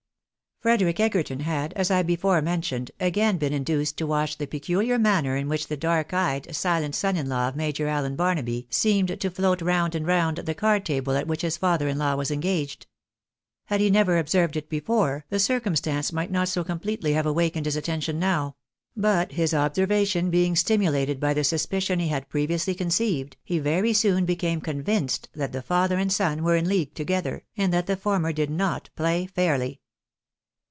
Frederic 0.61 0.99
Egerton 0.99 1.39
had, 1.39 1.73
as 1.73 1.89
I 1.89 2.03
before 2.03 2.39
mentioned, 2.39 2.91
again 2.99 3.39
been 3.39 3.51
in 3.51 3.63
duced 3.63 3.97
to 3.97 4.05
watch 4.05 4.37
the 4.37 4.45
peculiar 4.45 4.99
manner 4.99 5.35
in 5.35 5.49
which 5.49 5.69
the 5.69 5.75
dark 5.75 6.13
eyed, 6.13 6.55
silent 6.55 6.93
son 6.93 7.17
in 7.17 7.27
law 7.27 7.47
of 7.47 7.55
Major 7.55 7.87
Allen 7.87 8.15
Barnaby 8.15 8.67
seemed 8.69 9.19
to 9.19 9.29
float 9.31 9.63
round 9.63 9.95
and 9.95 10.05
round 10.05 10.37
the 10.37 10.53
card 10.53 10.85
table 10.85 11.13
at 11.15 11.25
which 11.25 11.41
his 11.41 11.57
father 11.57 11.87
in 11.87 11.97
law 11.97 12.13
was 12.15 12.29
engaged. 12.29 12.85
Had 13.65 13.81
he 13.81 13.89
never 13.89 14.19
observed 14.19 14.55
it 14.55 14.69
before, 14.69 15.25
the 15.31 15.39
circumstance 15.39 16.13
might 16.13 16.29
not 16.29 16.47
so 16.47 16.63
com 16.63 16.79
pletely 16.79 17.15
have 17.15 17.25
awakened 17.25 17.65
his 17.65 17.75
attention 17.75 18.19
now; 18.19 18.55
but 18.95 19.31
his 19.31 19.55
observation 19.55 20.29
being 20.29 20.55
stimulated 20.55 21.19
by 21.19 21.33
the 21.33 21.43
suspicion 21.43 21.97
he 21.97 22.09
had 22.09 22.29
previously 22.29 22.75
conceived, 22.75 23.35
he 23.43 23.57
very 23.57 23.93
soon 23.93 24.25
became 24.25 24.61
convinced 24.61 25.27
that 25.33 25.53
the 25.53 25.61
father 25.63 25.97
and 25.97 26.13
son 26.13 26.43
were 26.43 26.55
in 26.55 26.69
league 26.69 26.93
together, 26.93 27.43
and 27.57 27.73
that 27.73 27.87
the 27.87 27.97
former 27.97 28.31
did 28.31 28.51
not 28.51 28.91
play 28.95 29.25
fairly. 29.25 29.79